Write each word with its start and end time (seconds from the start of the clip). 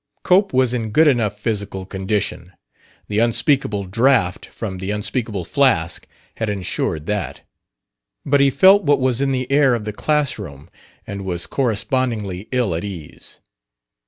Cope 0.23 0.51
was 0.51 0.73
in 0.73 0.89
good 0.89 1.07
enough 1.07 1.39
physical 1.39 1.85
condition, 1.85 2.53
the 3.07 3.19
unspeakable 3.19 3.83
draught 3.83 4.47
from 4.47 4.79
the 4.79 4.89
unspeakable 4.89 5.45
flask 5.45 6.07
had 6.37 6.49
ensured 6.49 7.05
that, 7.05 7.41
but 8.25 8.39
he 8.39 8.49
felt 8.49 8.81
what 8.81 8.99
was 8.99 9.21
in 9.21 9.31
the 9.31 9.45
air 9.51 9.75
of 9.75 9.85
the 9.85 9.93
classroom 9.93 10.71
and 11.05 11.23
was 11.23 11.45
correspondingly 11.45 12.47
ill 12.51 12.73
at 12.73 12.83
ease. 12.83 13.41